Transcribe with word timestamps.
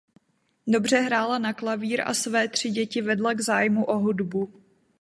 Dobře 0.67 0.99
hrála 0.99 1.37
na 1.37 1.53
klavír 1.53 2.01
a 2.05 2.13
své 2.13 2.47
tři 2.47 2.69
děti 2.69 3.01
vedla 3.01 3.33
k 3.33 3.41
zájmu 3.41 3.83
o 3.85 3.97
hudbu. 3.97 4.53